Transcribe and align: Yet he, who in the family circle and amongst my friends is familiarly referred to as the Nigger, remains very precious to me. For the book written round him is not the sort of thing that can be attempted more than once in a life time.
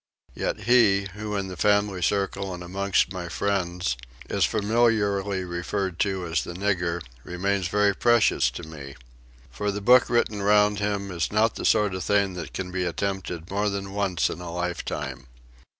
Yet 0.33 0.61
he, 0.61 1.03
who 1.13 1.35
in 1.35 1.47
the 1.47 1.55
family 1.55 2.01
circle 2.01 2.55
and 2.55 2.63
amongst 2.63 3.13
my 3.13 3.29
friends 3.29 3.95
is 4.27 4.45
familiarly 4.45 5.43
referred 5.43 5.99
to 5.99 6.25
as 6.25 6.43
the 6.43 6.53
Nigger, 6.55 7.03
remains 7.23 7.67
very 7.67 7.93
precious 7.93 8.49
to 8.49 8.63
me. 8.63 8.95
For 9.51 9.69
the 9.69 9.79
book 9.79 10.09
written 10.09 10.41
round 10.41 10.79
him 10.79 11.11
is 11.11 11.31
not 11.31 11.53
the 11.53 11.65
sort 11.65 11.93
of 11.93 12.03
thing 12.03 12.33
that 12.33 12.51
can 12.51 12.71
be 12.71 12.83
attempted 12.83 13.51
more 13.51 13.69
than 13.69 13.93
once 13.93 14.27
in 14.27 14.41
a 14.41 14.51
life 14.51 14.83
time. 14.83 15.27